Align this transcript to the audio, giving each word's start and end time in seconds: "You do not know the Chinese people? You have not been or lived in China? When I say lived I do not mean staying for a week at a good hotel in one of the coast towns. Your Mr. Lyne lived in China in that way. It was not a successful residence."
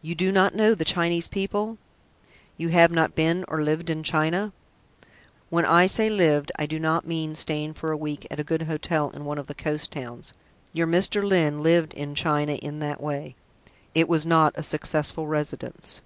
"You 0.00 0.14
do 0.14 0.32
not 0.32 0.54
know 0.54 0.74
the 0.74 0.86
Chinese 0.86 1.28
people? 1.28 1.76
You 2.56 2.70
have 2.70 2.90
not 2.90 3.14
been 3.14 3.44
or 3.46 3.60
lived 3.62 3.90
in 3.90 4.02
China? 4.02 4.54
When 5.50 5.66
I 5.66 5.86
say 5.86 6.08
lived 6.08 6.50
I 6.58 6.64
do 6.64 6.78
not 6.78 7.06
mean 7.06 7.34
staying 7.34 7.74
for 7.74 7.92
a 7.92 7.96
week 7.98 8.26
at 8.30 8.40
a 8.40 8.42
good 8.42 8.62
hotel 8.62 9.10
in 9.10 9.26
one 9.26 9.36
of 9.36 9.46
the 9.46 9.54
coast 9.54 9.92
towns. 9.92 10.32
Your 10.72 10.86
Mr. 10.86 11.22
Lyne 11.30 11.62
lived 11.62 11.92
in 11.92 12.14
China 12.14 12.54
in 12.54 12.78
that 12.78 13.02
way. 13.02 13.36
It 13.94 14.08
was 14.08 14.24
not 14.24 14.54
a 14.56 14.62
successful 14.62 15.26
residence." 15.26 16.00